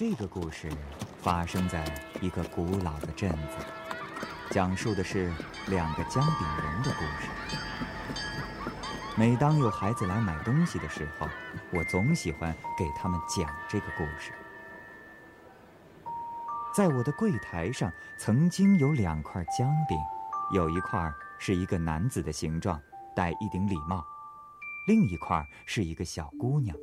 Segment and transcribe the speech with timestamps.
[0.00, 0.66] 这个故事
[1.18, 1.84] 发生在
[2.22, 3.58] 一个古老的镇子，
[4.50, 5.30] 讲述的是
[5.68, 7.28] 两个姜饼人的故事。
[9.14, 11.28] 每当有孩子来买东西的时候，
[11.70, 14.32] 我总喜欢给他们讲这个故事。
[16.74, 19.98] 在我的柜台上，曾经有两块姜饼，
[20.54, 22.80] 有一块是一个男子的形状，
[23.14, 24.02] 戴一顶礼帽；
[24.86, 26.74] 另一块是一个小姑娘，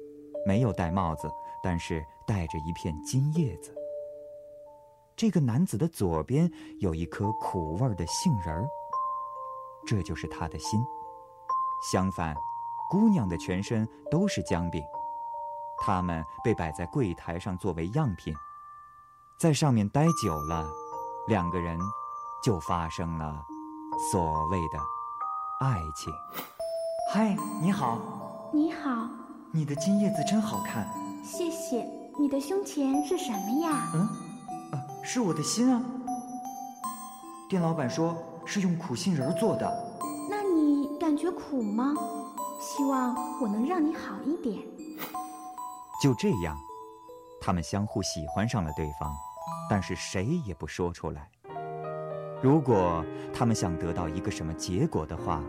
[0.45, 1.29] 没有戴帽子，
[1.61, 3.73] 但是戴着一片金叶子。
[5.15, 8.67] 这个男子的左边有一颗苦味的杏仁儿，
[9.85, 10.79] 这就是他的心。
[11.91, 12.35] 相反，
[12.89, 14.83] 姑娘的全身都是姜饼，
[15.79, 18.33] 它们被摆在柜台上作为样品，
[19.39, 20.67] 在上面待久了，
[21.27, 21.79] 两个人
[22.43, 23.43] 就发生了
[24.11, 24.79] 所谓的
[25.61, 26.13] 爱情。
[27.11, 27.99] 嗨，你好，
[28.53, 29.07] 你好，
[29.53, 30.87] 你的金叶子真好看。
[31.23, 31.85] 谢谢。
[32.19, 33.91] 你的胸前是什么呀？
[33.93, 34.01] 嗯，
[34.71, 35.81] 啊，是我的心啊。
[37.47, 39.99] 店老板说是用苦杏仁做的。
[40.29, 41.93] 那你感觉苦吗？
[42.59, 44.57] 希望我能让你好一点。
[46.01, 46.57] 就这样，
[47.39, 49.13] 他们相互喜欢上了对方，
[49.69, 51.29] 但是谁也不说出来。
[52.41, 55.41] 如果他们想得到一个什么结果的话，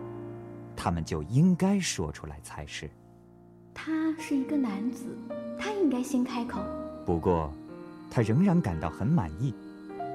[0.77, 2.91] 他们就应该说出来才是。
[3.89, 5.06] 他是一个男子，
[5.58, 6.61] 他应该先开口。
[7.06, 7.50] 不过，
[8.11, 9.55] 他仍然感到很满意，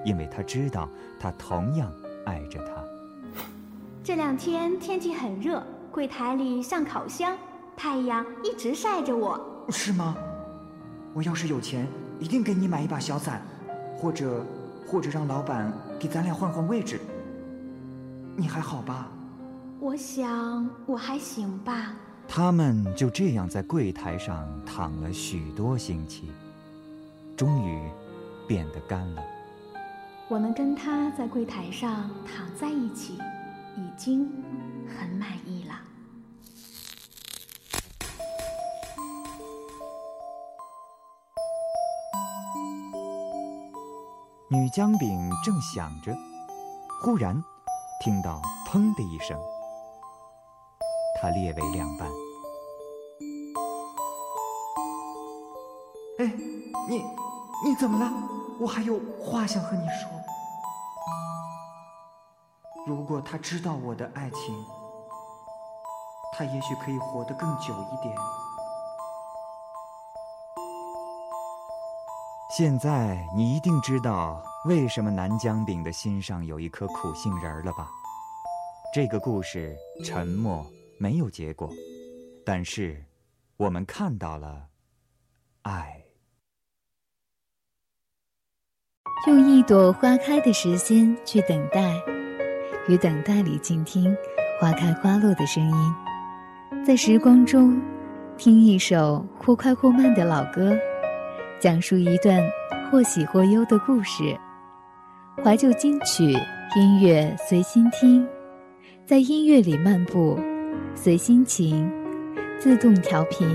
[0.06, 0.88] 因为他知道
[1.20, 1.92] 他同样
[2.24, 2.84] 爱着他。
[4.04, 7.36] 这两天天气很热，柜台里像烤箱，
[7.76, 9.42] 太阳一直晒着我。
[9.70, 10.16] 是吗？
[11.12, 11.88] 我要是有钱，
[12.20, 13.42] 一定给你买一把小伞，
[13.98, 14.46] 或者
[14.86, 17.00] 或者让老板给咱俩换换位置。
[18.36, 19.10] 你还好吧？
[19.80, 21.96] 我想我还行吧。
[22.28, 26.32] 他们就这样在柜台上躺了许多星期，
[27.38, 27.90] 终于
[28.48, 29.24] 变得干了。
[30.28, 33.20] 我能跟他在柜台上躺在一起，
[33.78, 34.28] 已经
[34.88, 35.76] 很满意了。
[44.50, 46.16] 女姜饼正想着，
[47.02, 47.44] 忽然
[48.04, 49.40] 听到“砰”的一声，
[51.22, 52.08] 它列为两半。
[56.20, 56.32] 哎，
[56.88, 56.98] 你
[57.66, 58.12] 你怎么了？
[58.60, 60.10] 我还有话想和你说。
[62.86, 64.66] 如果他知道我的爱情，
[66.38, 68.16] 他也许可以活得更久一点。
[72.56, 77.90] 现在你一定知道为什么南姜饼的心上有一颗苦杏仁儿了吧？
[78.94, 79.76] 这个故事
[80.06, 80.64] 沉默，
[81.04, 81.70] 没有结果，
[82.46, 83.04] 但是
[83.58, 84.68] 我们看到了
[85.64, 86.02] 爱。
[89.28, 92.02] 用一朵花开的时间去等待，
[92.88, 94.16] 与等待里静听
[94.62, 97.82] 花开花落的声音，在时光中
[98.38, 100.74] 听一首或快或慢的老歌。
[101.60, 102.42] 讲述一段
[102.90, 104.40] 或喜或忧的故事，
[105.44, 106.32] 怀旧金曲
[106.78, 108.26] 音乐随心听，
[109.06, 110.40] 在音乐里漫步，
[110.96, 111.92] 随心情，
[112.60, 113.48] 自动调频。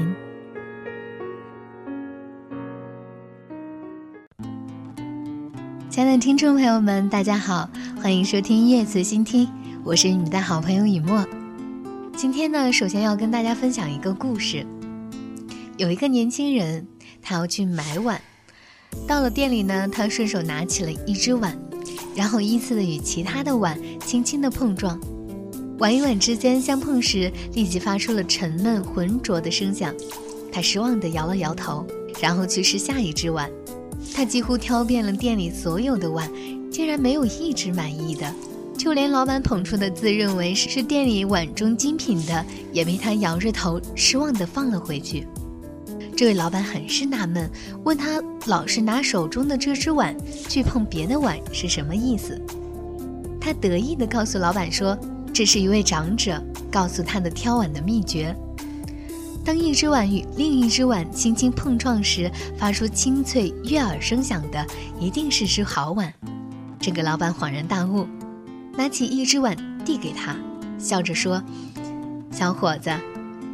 [5.88, 7.70] 亲爱的听众朋友们，大家好，
[8.02, 9.48] 欢迎收听音乐随心听，
[9.84, 11.24] 我是你们的好朋友雨墨。
[12.16, 14.66] 今天呢，首先要跟大家分享一个故事，
[15.76, 16.86] 有一个年轻人。
[17.20, 18.18] 他要去买碗，
[19.06, 21.58] 到了店里呢，他顺手拿起了一只碗，
[22.14, 24.98] 然后依次的与其他的碗轻轻的碰撞，
[25.78, 29.94] 碗与碗之间相碰时，立即发出了沉闷浑浊的声响。
[30.50, 31.86] 他失望地摇了摇头，
[32.20, 33.48] 然后去试下一只碗。
[34.12, 36.28] 他几乎挑遍了店里所有的碗，
[36.68, 38.34] 竟然没有一只满意的，
[38.76, 45.28] 就连老板捧出的自认为是店里碗中精品的，也被他摇着头失望地放了回去。
[46.16, 47.48] 这位老板很是纳闷，
[47.84, 50.16] 问他老是拿手中的这只碗
[50.48, 52.36] 去碰别的碗是什么意思？
[53.40, 54.98] 他得意地告诉老板说
[55.38, 58.34] ：“这是一位长者告诉他的挑碗的秘诀。
[59.44, 64.66] 当一只碗与另一只碗轻轻碰撞时，发出清脆悦耳声响的，
[64.98, 66.12] 一定是只好碗。”
[66.80, 68.04] 这个老板恍然大悟，
[68.76, 70.36] 拿起一只碗递给他，
[70.76, 71.40] 笑着说
[72.34, 72.90] ：“小伙子，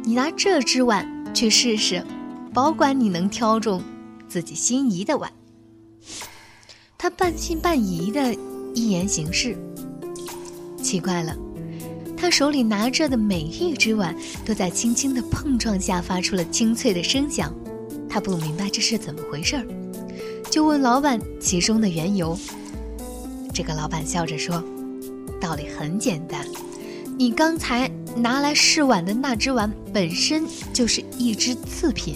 [0.05, 2.03] 你拿这只碗去试试。”
[2.51, 3.83] 保管你能挑中
[4.27, 5.31] 自己心仪的碗。
[6.97, 8.33] 他半信半疑的
[8.73, 9.55] 一言行事。
[10.81, 11.35] 奇怪了，
[12.25, 17.53] 他手里拿着的每一只碗都在轻轻的碰撞下发出了清脆的声响。
[18.09, 19.63] 他不明白这是怎么回事儿。
[20.49, 22.35] 就问老板其中的缘由。
[23.53, 24.63] 这个老板笑着说
[25.39, 26.43] ：“道理很简单，
[27.15, 32.15] 你刚才拿来试碗的那只碗本身就是一只次品，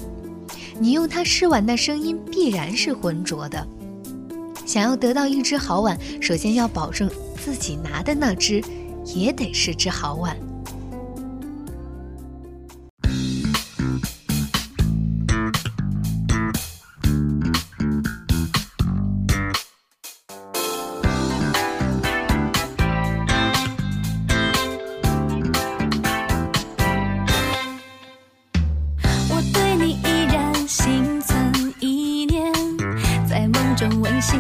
[0.80, 3.64] 你用它试碗，那声音必然是浑浊的。
[4.66, 7.08] 想要得到一只好碗，首先要保证
[7.46, 8.60] 自己拿的那只
[9.16, 10.38] 也得是只好碗
[29.30, 32.52] 我对你依然心存依念
[33.28, 34.38] 在梦中温习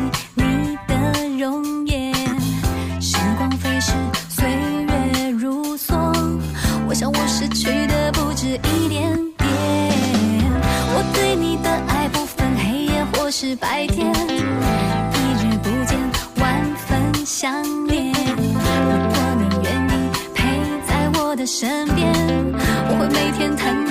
[21.60, 22.14] 身边，
[22.56, 23.89] 我会每天弹。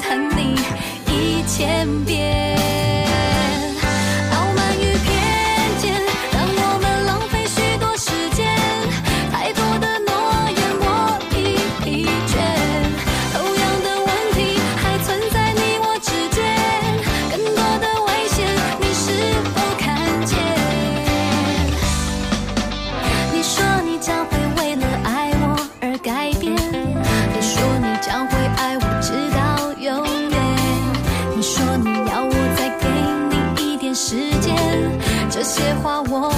[0.00, 0.56] 疼你
[1.12, 2.01] 一千
[35.42, 36.32] 这些话我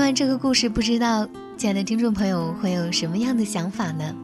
[0.00, 1.28] 听完这个故事，不知道
[1.58, 4.16] 亲爱的听众朋友会有什么样的想法呢？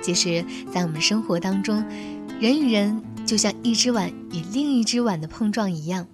[0.00, 1.84] 其实，在我们生活当中，
[2.38, 6.06] 人与人就像一只碗与另一只碗的碰撞一样，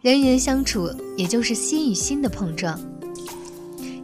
[0.00, 2.80] 人与人相处也就是心与心的碰撞。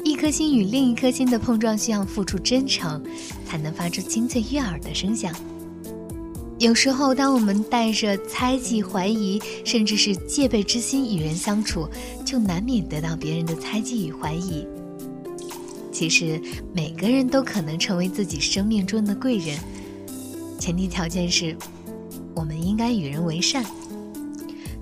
[0.02, 3.00] 一颗心与另一颗心的碰撞，需要付出真诚，
[3.46, 5.32] 才能发出清脆悦耳的声响。
[6.58, 11.88] 有时候，当我们带着猜忌、怀疑，甚至是戒备之心与人相处，
[12.32, 14.66] 就难免得到别人的猜忌与怀疑。
[15.92, 16.40] 其实，
[16.72, 19.58] 每个人都可能成为自己生命中的贵人，
[20.58, 21.54] 前提条件是，
[22.34, 23.62] 我们应该与人为善。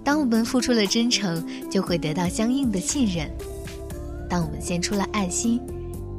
[0.04, 3.28] 当我们付出了真诚，就会得到相应的信任。
[4.28, 5.60] 当我们献出了爱心，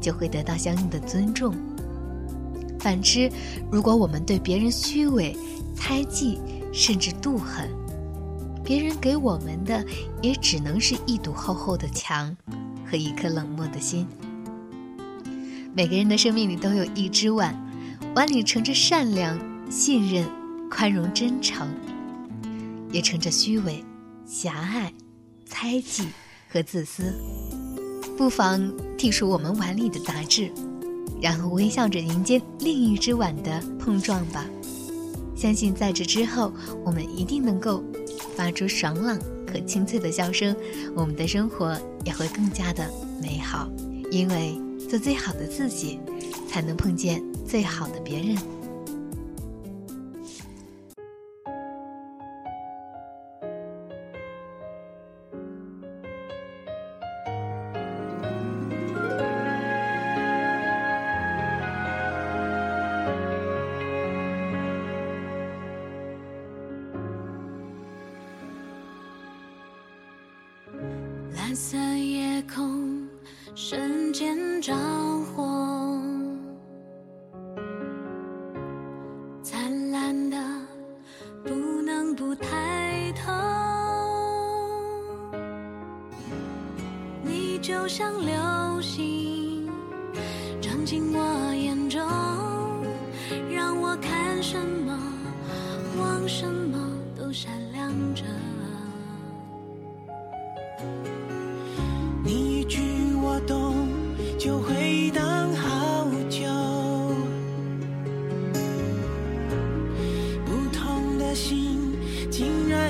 [0.01, 1.55] 就会得到相应的尊重。
[2.77, 3.31] 反之，
[3.71, 5.33] 如果我们对别人虚伪、
[5.77, 6.37] 猜忌，
[6.73, 7.69] 甚至妒恨，
[8.71, 9.85] 别人给我们的
[10.21, 12.33] 也只能是一堵厚厚的墙
[12.89, 14.07] 和一颗冷漠的心。
[15.73, 17.53] 每个人的生命里都有一只碗，
[18.15, 19.37] 碗里盛着善良、
[19.69, 20.25] 信任、
[20.69, 21.67] 宽容、真诚，
[22.93, 23.83] 也盛着虚伪、
[24.25, 24.93] 狭隘、
[25.45, 26.07] 猜忌
[26.47, 27.13] 和自私。
[28.17, 28.61] 不妨
[28.97, 30.49] 剔除我们碗里的杂质，
[31.21, 34.45] 然后微笑着迎接另一只碗的碰撞吧。
[35.35, 36.53] 相信在这之后，
[36.85, 37.83] 我们一定能够
[38.35, 39.19] 发出爽朗
[39.51, 40.55] 和清脆的笑声，
[40.95, 42.89] 我们的生活也会更加的
[43.21, 43.69] 美好。
[44.11, 44.57] 因为
[44.89, 45.99] 做最好的自己，
[46.49, 48.37] 才能碰见最好的别人。
[71.63, 73.07] 色夜空
[73.53, 76.01] 瞬间着火，
[79.43, 80.37] 灿烂的
[81.43, 81.53] 不
[81.83, 83.31] 能不抬头。
[87.23, 89.69] 你就像流星，
[90.59, 92.01] 撞进我眼中，
[93.51, 94.99] 让我看什么、
[95.99, 96.60] 望什么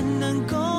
[0.02, 0.71] 能够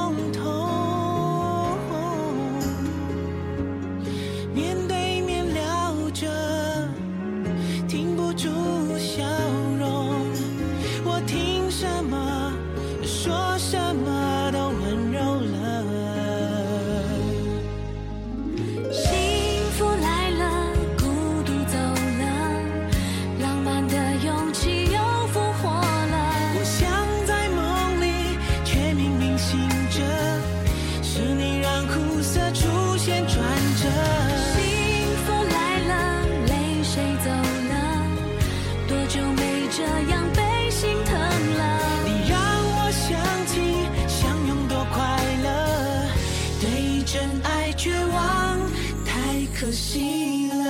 [49.93, 50.65] 起了。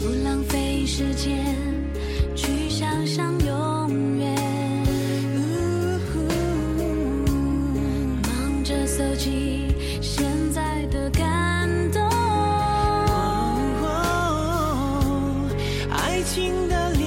[0.00, 1.56] 不浪费时间
[2.36, 4.32] 去想象永远，
[8.22, 12.00] 忙着搜集现在的感动，
[15.90, 17.01] 爱情的。